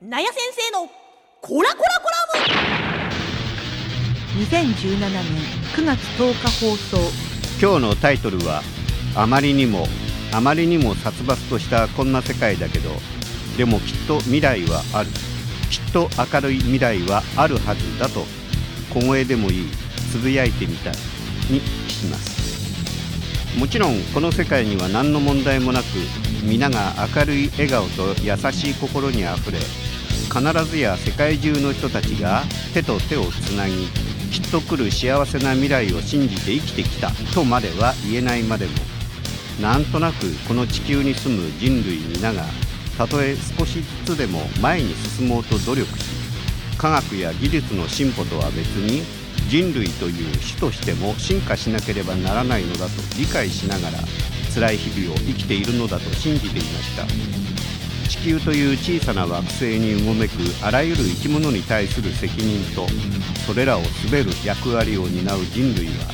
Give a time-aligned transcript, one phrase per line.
[0.00, 0.88] なや先生の
[1.40, 2.36] コラコラコラム。
[4.44, 5.24] 2017年
[5.74, 6.98] 9月10日放送。
[7.60, 8.62] 今日のタイトルは
[9.16, 9.88] 「あまりにも
[10.32, 12.90] あまりにも殺伐としたこんな世界だけど
[13.56, 15.10] でもきっと未来はある。
[15.68, 18.24] きっと明るい未来はあるはずだと
[18.94, 19.66] 小声でもいい
[20.12, 20.92] つぶやいてみたい
[21.50, 21.60] に
[21.90, 22.38] します。
[23.58, 25.86] もちろんこの世界には何の問題もなく
[26.42, 32.42] 皆が明るい笑顔と優しい心にあふれ必ずや世界中の人たちが
[32.74, 33.88] 手と手をつなぎ
[34.30, 38.72] きっと来る幸せな未来を信じて生きてきたとまでは言えないまでも
[39.60, 42.44] なんとなくこの地球に住む人類皆が
[42.96, 46.04] たとえ少しずつでも前に進もうと努力し
[46.76, 49.02] 科学や技術の進歩とは別に
[49.48, 53.98] 人類という種としても進化しなければならないのだと理解しながら
[54.58, 57.06] 辛い日々を生きているのだと信じていました。
[58.08, 60.32] 地球という小さな惑星にうごめく
[60.64, 62.88] あらゆる生き物に対する責任と
[63.46, 66.10] それらを滑る役割を担う人類は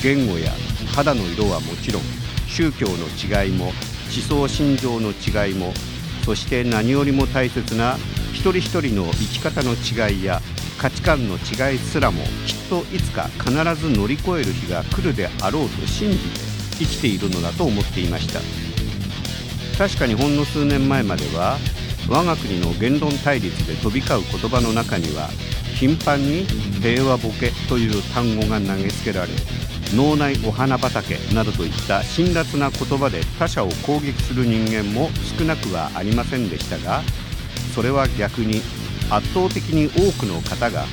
[0.00, 0.52] 言語や
[0.94, 2.02] 肌の色はもちろん
[2.46, 5.72] 宗教の違いも思想信条の違いも
[6.24, 7.96] そして何よりも大切な
[8.32, 10.40] 一人一人の生き方の違いや
[10.78, 18.40] 価値観の違いすらもきっといつか必ず乗り越える日が来るであろうと信じて生きているのだと思っていました。
[19.76, 21.58] 確かにほんの数年前までは
[22.08, 25.28] 我が国の言論対立で飛び交う言葉の中には
[25.74, 26.44] 頻繁に
[26.80, 29.28] 平和ボケという単語が投げつけられ
[29.96, 35.08] 脳内お花畑などといった辛辣な言葉で他者を攻撃する人間も
[35.38, 37.02] 少なくはありませんでしたが
[37.74, 38.60] それは逆に
[39.10, 40.84] 圧倒的に多くの方が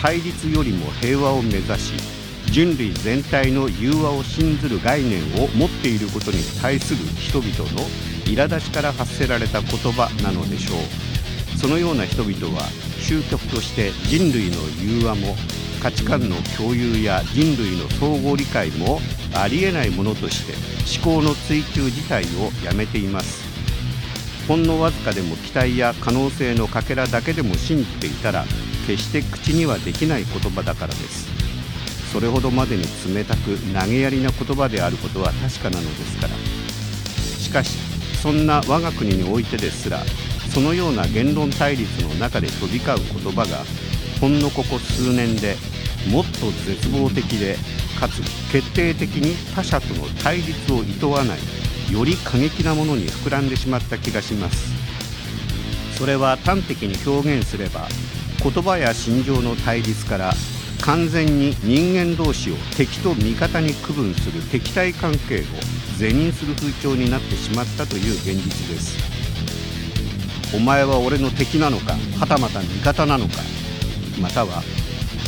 [0.00, 2.17] 対立よりも平和を目指し
[2.50, 7.86] 人類全体の融和を信ずる概念を持っていることに対する人々の
[8.24, 12.64] 苛立ちから発せられた言葉なのでしょうそのような人々は
[13.06, 15.36] 終局として人類の融和も
[15.82, 19.00] 価値観の共有や人類の相互理解も
[19.34, 20.54] ありえないものとして
[21.00, 23.48] 思考の追求自体をやめています。
[24.48, 28.44] ほんのわずかでも期待や可能性のかけらだけでも信じていたら
[28.86, 31.37] 決して口にはできない言葉だからです。
[32.12, 36.34] それほどまでに冷たく投げやりな言葉であることは確かなのですから。
[37.38, 37.76] しかし
[38.20, 40.00] そんな我が国においてですら
[40.52, 43.58] そのような言論対立の中で飛び交う言葉が
[44.20, 45.56] ほんのここ数年で
[46.10, 47.56] もっと絶望的で
[48.00, 48.20] かつ
[48.52, 54.76] 決定的に他者との対立を厭わないより過激なものに膨らんでしまった気がします。
[55.96, 57.88] それは端的に表現すれば
[58.42, 60.32] 言葉や心情の対立から
[60.82, 65.42] 完全に人間同士を敵と味方に区分する敵対関係を
[65.96, 69.18] 是認する風潮になってしまったという現実です。
[70.54, 73.34] お前は俺の敵なのかはたまた味方なのか
[74.20, 74.62] または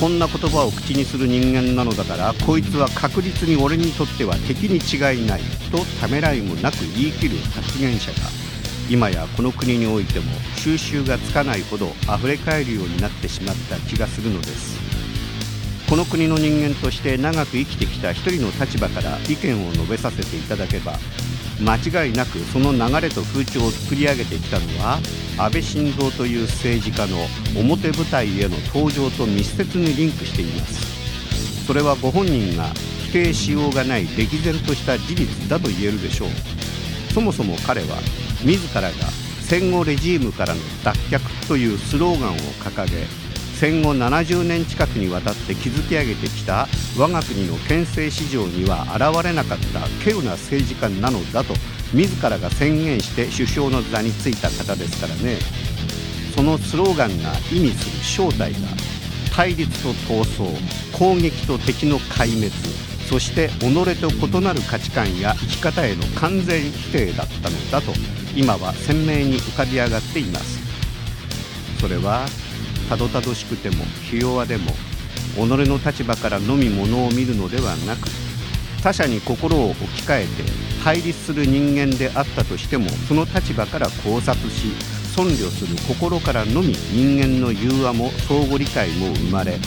[0.01, 8.17] こんな言葉を口にする人間なのだからこいつは確実に俺にとっては敵に違いないとためらいもなく言い切る発言者が
[8.89, 15.10] 今やこの国においても収拾がつかないほど溢れ返るようになってしまった気がするのです。
[15.91, 20.93] この国の人間として長く生きてきた一人の立場から意見を述べさせていただけば
[21.61, 25.01] 間違いなくその流れと風潮を作り上げてきたのは
[25.37, 27.17] 安倍晋三という政治家の
[27.61, 31.67] 表舞台への登場と密接にリンクしています。
[31.67, 32.67] それはご本人が
[33.09, 36.29] 否定しようがない歴然とした事実だと言えるでしょう。
[37.13, 37.97] そもそも彼は
[38.45, 38.91] 自らが
[39.41, 43.20] 戦後レジームからの脱却というスローガンを掲げ
[43.61, 46.67] 戦後70年近くにわたって築き上げてきた
[46.99, 51.53] 我が国の憲政史上には現れなかった稀有な政治家なのだと
[51.93, 55.37] 自らが宣言して首相の座に就いた方ですからね。
[56.35, 58.59] そのスローガンが意味する正体が
[59.35, 62.51] 対立と闘争攻撃と敵の壊滅
[63.11, 67.93] そして己と異なる価値観や生き方への完全否定だったのだと
[68.35, 70.59] 今は鮮明に浮かび上がっています。
[71.79, 72.25] それは
[72.91, 74.73] たどたどしくてもひ弱でも
[75.37, 78.09] 己の立場からのみものを見るのではなく
[78.83, 80.29] 他者に心を置き換えて
[80.83, 84.73] 対立する人間であったとしてもその立場から考察し
[85.15, 89.59] 尊慮する心からのみ人間の融和も相互理解も生まれ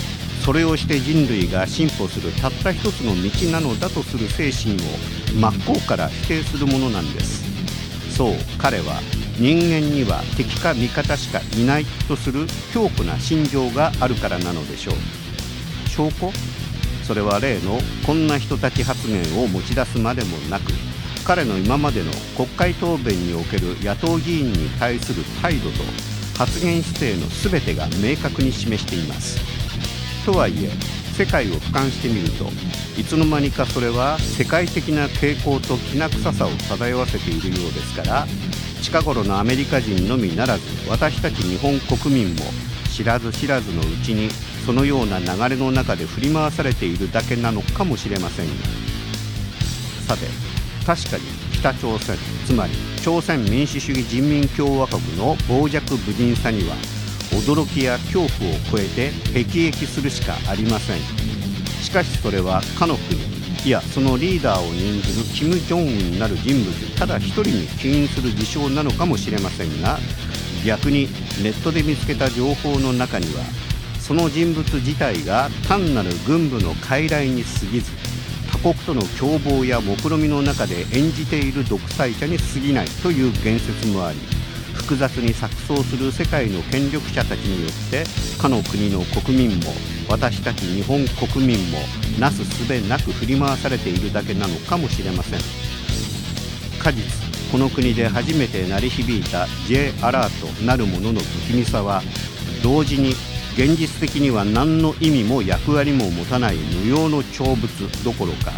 [0.43, 4.79] それをして人類が進歩するたった一つの道なのだとする精神を
[5.39, 7.53] 真っ向から否定するものなんです。
[8.13, 9.01] そう彼は
[9.37, 14.95] 人間には敵か味方しかいないとする強固な心情があるからなのでしょう。
[15.89, 16.31] 証拠？
[17.03, 20.71] それは例のこんな人たち発言を持ち出すまでもなく
[21.25, 25.83] 彼の今までの国会答弁における野党議員に対する態度と
[26.37, 29.39] 発言姿勢の全てが明確に示しています。
[30.25, 30.69] とはいえ
[31.17, 32.45] 世界を俯瞰してみると
[32.99, 38.25] いつの間にかそれは世界的な傾向ときな臭さを漂わせているようですから
[38.83, 42.41] 近頃のアメリカ人のみならず私たち日本国民も
[42.93, 44.29] 知らず知らずのうちに
[44.65, 48.53] そのような流れの中で振り回されているだけなのかもしれませんが。
[50.05, 50.27] さて
[50.85, 56.75] 確かに北朝鮮つまり朝鮮民主主義人民共和国の傍若無人さには
[57.31, 60.99] 驚きや恐怖を超えて辟易するしかありません。
[61.81, 63.32] しかしそれはかの国
[63.65, 69.99] いやそのリーダーを任ずるキム・ジョンウンなる人物ただ一人に起因する事象なのかもしれませんが
[70.65, 71.07] 逆に
[71.41, 73.41] ネットで見つけた情報の中には
[74.01, 77.91] その人物自体が単なる軍部の傀儡に過ぎず
[78.51, 84.19] 他国との共謀や目論見みの中で演じている独裁者に過ぎないという言説もあり
[84.83, 88.03] 複雑に錯綜する世界の権力者たちによって
[88.39, 89.71] かの国の国民も
[90.09, 91.79] 私たち日本国民も
[92.19, 95.39] なすすべなく振り回されているだけなのかもしれません。
[96.79, 97.01] 果実
[97.49, 102.01] この国で初めて鳴り響いた J アラートなるものの不気味さは
[102.61, 103.11] 同時に
[103.53, 107.67] 現実的には何の意味も役割も持たない無用の長物
[108.03, 108.51] どころか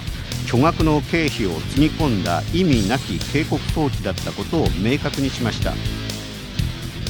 [0.47, 5.73] 巨額の経費をつぎ込んだ意味なき警告装置だったことを明確にしました。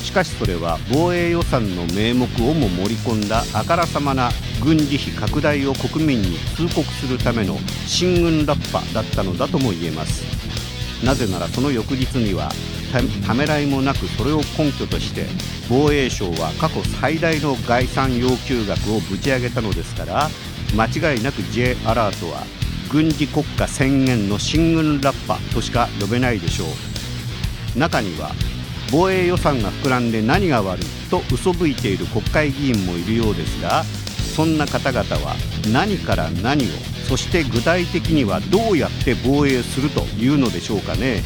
[0.05, 4.29] しかしそれは防衛予算の名目をも盛り込んだあからさまな
[4.63, 7.57] 軍事費拡大を国民に通告するための
[7.87, 10.23] 進軍ラッパだったのだとも言えます。
[11.03, 12.51] なぜならその翌日には
[13.25, 15.25] ためらいもなくそれを根拠として
[15.67, 20.29] 防衛省は過去最大の概算要求額をぶち上げたのですから
[20.77, 22.43] 間違いなく J アラートは
[22.91, 26.65] 軍事国家宣言の進軍ラッパとしか呼べないでしょ
[27.75, 27.79] う。
[27.79, 28.31] 中には
[28.91, 33.83] 防衛予算が膨らんで何が悪いと嘘吹いている国会議員もいるようですが
[34.35, 35.35] そんな方々は
[35.71, 36.67] 何から何を
[37.07, 41.23] そして具体的にはどうやって防衛するというのでしょうかね。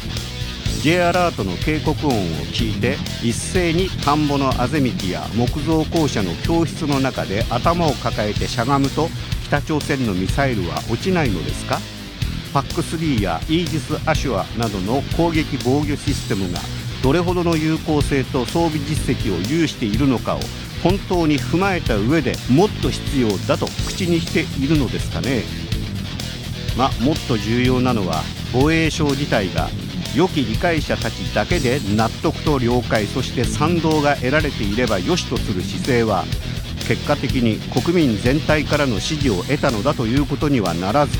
[0.82, 2.20] J アラートの警告音を
[2.52, 9.08] 聞いて一斉に田んぼのあぜ道や木造校舎の教室の中で頭を抱えてしゃがむと
[9.44, 11.78] 北朝鮮のミサイルは落ちないのですか
[12.54, 16.58] ？PAC3 やイージス・アシュアなどの攻撃防御システムが
[17.02, 20.40] どれほどの有効性と装備実績を有しているのかを
[20.82, 25.42] 本当に踏まえた上でもっと必要だと口にしているのですかね。
[26.76, 29.68] まあもっと重要なのは防衛省自体が
[30.14, 36.24] 良き理解者たちだけで納得と了解そして賛同が得られていれば良しとする姿勢は
[36.88, 41.16] 結果的に国民全体からの支持を得たのだということにはならず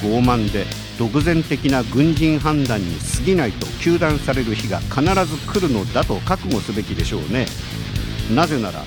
[0.00, 0.64] 傲慢で
[0.98, 7.46] 独善的な軍人判断に過ぎないと糾弾される日が必ず来るのだと覚悟すべきでしょうね。
[8.34, 8.84] なぜなら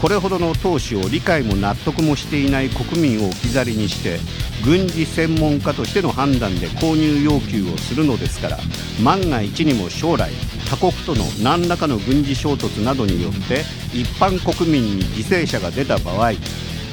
[0.00, 4.18] これほどの投資を理解も納得もしていない国民を置き去りにして
[4.64, 8.58] 軍事専門家としての判断で購入要求をするのですから
[9.02, 10.30] 万が一にも将来
[10.68, 13.62] 他国との何らかの軍事衝突などによって
[13.92, 16.32] 一般国民に犠牲者が出た場合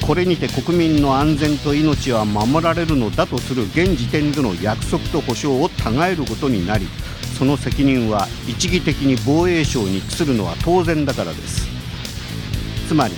[0.06, 6.88] これにて国民の安全と命は守られるのだとする現時点での約束と保証を違えることになり
[7.38, 11.68] その責任は一義的に防衛省に移るのは当然だからです。
[12.88, 13.14] つまり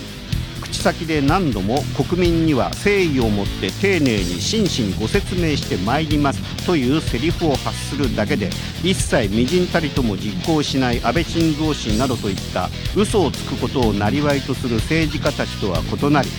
[0.62, 8.50] 口先で何度も国民には誠意を持って丁寧に真摯にご説明してまいりますというセリフを発するだけで
[8.84, 16.30] 一切みじんたりとも実行しない安倍晋三氏などといった嘘をつくことを生りとする政治家たちとは異なり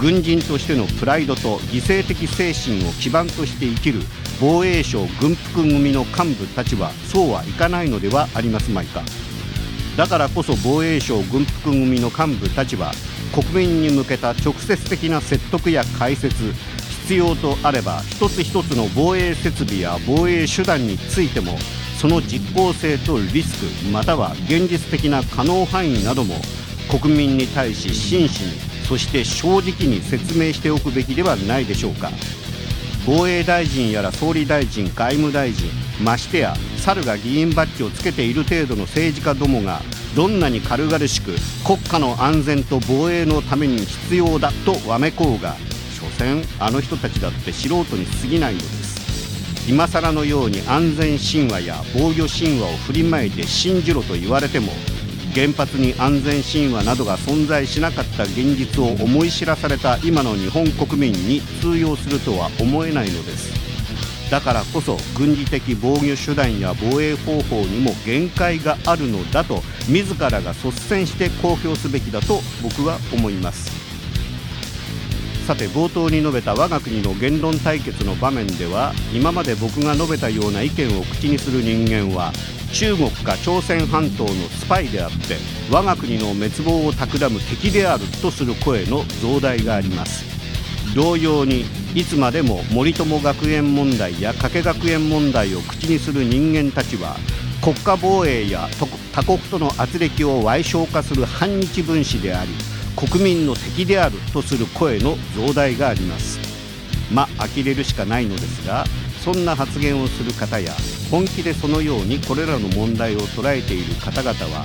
[0.00, 4.00] 軍人としてのプライドと犠牲的精神を基盤として生きる
[4.40, 9.02] 防衛省軍服組の幹部たちはそうはいかないのではありますまいか。
[9.98, 12.92] だからこそ防衛省軍服組の幹部たちは
[13.34, 16.34] 国民に向けた直接的な説得や解説
[17.02, 21.58] 必要とあれば一つ一つの防衛設備や防衛手段についても
[22.00, 26.36] その実効性とリスクまたは現実的な可能範囲なども
[26.88, 32.10] 国民に対し真摯にそして正直に説明しておくべきではないでしょうか。
[33.06, 35.70] 防衛大臣やら総理大臣外務大臣
[36.02, 39.80] ましてや猿が議員バッジをつけている程度の政治家どもが
[40.16, 45.54] どんなに軽々しく国家の安全と防衛のために必要だとわめこうが
[45.92, 49.70] 所詮あの人たちだって素人に過ぎないのです。
[49.70, 54.72] 今更のように安全神話や防御神話を振りまいて信じろと言われても
[55.34, 63.60] 原発に安全神話などが存在しなかった現実を思い知らされた今の日本国民に通用するとは思えないのです。
[64.30, 73.70] だからこそ軍事的防御手段や防衛方法にも限界があるのだと自らが率先して公表すべきだと僕は思います。
[75.46, 82.32] さて冒頭に述べた我が国の言論対決の場面では今まで僕が述べたような意見を口にする人間は
[82.72, 85.36] 中国か朝鮮半島のスパイであって
[85.70, 90.24] 我が国の滅亡を企む敵であるとする声の増大があります。
[90.94, 97.16] 同様にいつまでも森友学園問題や加計学園問題を口にする人間たちは
[97.62, 98.68] 国家防衛や
[99.12, 102.50] 他国との圧力を矮小化する反日分子であり
[102.96, 106.40] 国民の敵であるとする声の増大があります。
[107.12, 108.84] まあ呆れるしかないのですが
[109.24, 110.72] そんな発言をする方や
[111.10, 114.64] 本気でそのようにこれらの問題を捉えている方々は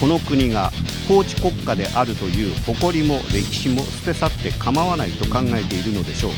[0.00, 0.70] この国が
[1.06, 6.32] 法治国家であるという誇りも歴史も捨て去って構わないと考えているのでしょう。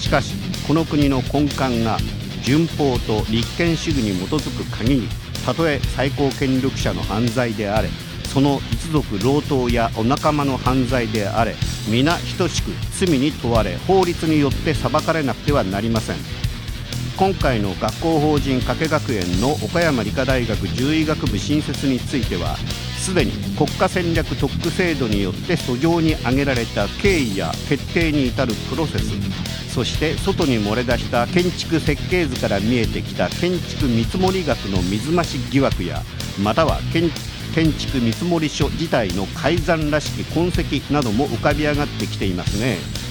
[0.00, 0.34] しかし
[0.66, 1.98] この国の根幹が
[2.42, 5.08] 順法と立憲主義に基づく限り
[5.44, 7.88] たとえ最高権力者の犯罪であれ
[8.32, 11.54] その一族老頭やお仲間の犯罪であれ
[11.88, 16.49] 皆等しく罪に問われ法律によって裁かれなくてはなりません。
[17.20, 22.56] 今回の学校法人加計学園の岡山理科大学獣医学部新設については
[22.96, 29.12] すでに国家戦略特区制度によって訴状に挙げられた経緯や決定に至るプロセス
[29.70, 36.00] そして外に漏れ出した建築設計図から見えてきた建築見積額の水増し疑惑や
[36.42, 37.10] または建
[37.54, 43.09] 建築見積書自体の改ざんらしき痕跡なども浮かび上がってきていますね。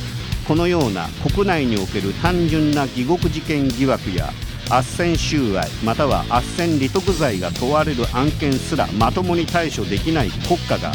[0.50, 4.34] このような国内における単純な疑獄事件疑惑や
[4.68, 10.92] 斡旋収賄または斡旋利得罪が問われる案件すらまともに対処できない国家が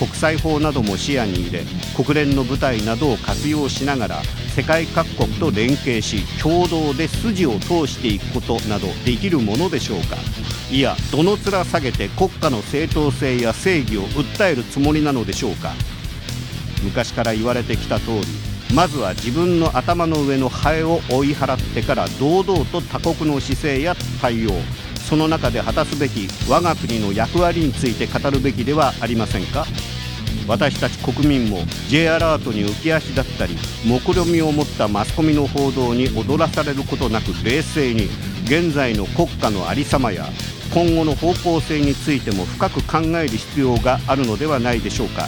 [0.00, 1.62] 国際法なども視野に入れ
[1.94, 4.16] 国連の部隊などを活用しながら
[4.56, 10.16] 世界各国と連携し共同で筋を通していくことなどできるものでしょうか。
[10.72, 15.70] いやどの面下げて国家の正当性や正義を訴えるつもりなのでしょうか。
[16.82, 24.50] 昔から言われてきた通りまずは自分の頭の上のハエを追い払ってから堂々と他国の姿勢や対応。
[25.08, 29.64] その中で果たすべき我が国の役割について語るべきではありませんか？
[30.46, 33.56] 私たち国民も J アラートに浮き足だったり
[33.86, 38.08] 目論見を持ったマスコミの報道に踊らされることなく冷静に
[38.44, 40.26] 現在の国家の在りさまや
[40.72, 45.26] 今後の方向性についても深く考える必要があるのではないでしょうか。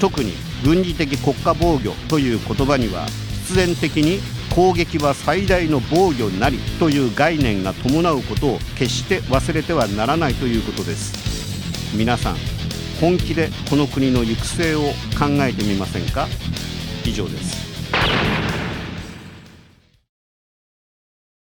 [0.00, 0.32] 特に
[0.64, 3.06] 軍事的国家防御という言葉には
[3.46, 4.20] 必然的に
[4.54, 11.96] 攻撃は最大の防御なりという概念が伴うことを決して忘れてはならないということです。
[11.96, 12.36] 皆さん
[13.00, 16.26] 本気でこの国の行く末を考えてみませんか？
[17.04, 18.37] 以上です。